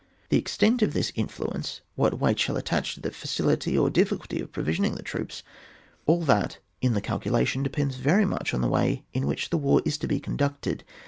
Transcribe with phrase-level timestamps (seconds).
[0.29, 4.51] The extent of this influence, what weight shall attach to the facility or dif&culty of
[4.51, 5.43] provisioning the troops,
[6.07, 9.79] all that in the calculation depends vexy much on the way in which the war
[9.85, 10.83] is to be conducted.